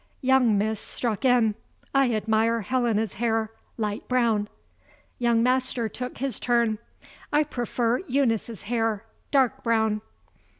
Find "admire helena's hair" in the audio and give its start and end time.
2.15-3.51